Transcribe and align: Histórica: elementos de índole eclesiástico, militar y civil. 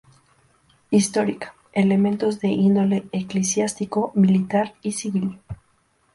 Histórica: 0.89 1.53
elementos 1.73 2.39
de 2.39 2.47
índole 2.47 3.07
eclesiástico, 3.11 4.11
militar 4.15 4.73
y 4.81 4.93
civil. 4.93 5.37